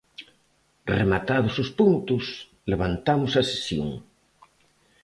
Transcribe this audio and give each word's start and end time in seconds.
Rematados 0.97 1.55
os 1.63 1.69
puntos, 1.79 2.23
levantamos 2.71 3.31
a 3.41 3.43
sesión. 3.51 3.89